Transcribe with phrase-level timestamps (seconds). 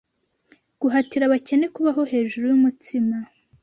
[0.81, 3.15] Guhatira abakene kubaho hejuru yumutsima